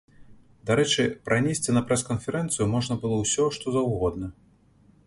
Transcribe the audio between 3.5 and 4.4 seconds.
што заўгодна.